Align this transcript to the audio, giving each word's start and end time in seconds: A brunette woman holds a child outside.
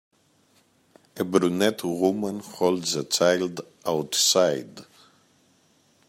A 1.17 1.23
brunette 1.23 1.83
woman 1.83 2.39
holds 2.39 2.95
a 2.95 3.03
child 3.03 3.61
outside. 3.85 4.79